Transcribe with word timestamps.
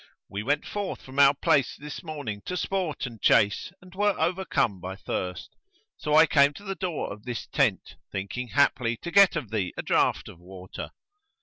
We 0.27 0.41
went 0.41 0.65
forth 0.65 1.03
from 1.03 1.19
our 1.19 1.35
place 1.35 1.75
this 1.75 2.01
morning 2.01 2.41
to 2.47 2.57
sport 2.57 3.05
and 3.05 3.21
chase 3.21 3.71
and 3.83 3.93
were 3.93 4.19
overcome 4.19 4.79
by 4.79 4.95
thirst; 4.95 5.55
so 5.95 6.15
I 6.15 6.25
came 6.25 6.53
to 6.53 6.63
the 6.63 6.73
door 6.73 7.13
of 7.13 7.23
this 7.23 7.45
tent, 7.45 7.97
thinking 8.11 8.47
haply 8.47 8.97
to 8.97 9.11
get 9.11 9.35
of 9.35 9.51
thee 9.51 9.75
a 9.77 9.83
draught 9.83 10.27
of 10.27 10.39
water." 10.39 10.89